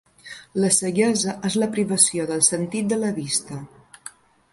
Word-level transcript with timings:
La 0.61 0.69
ceguesa 0.77 1.35
és 1.49 1.57
la 1.63 1.67
privació 1.75 2.25
del 2.31 2.41
sentit 2.47 2.89
de 2.95 2.99
la 3.03 3.13
vista. 3.19 3.59